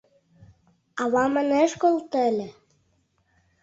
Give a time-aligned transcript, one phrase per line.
[1.01, 2.47] —Авам ынеж колто ыле.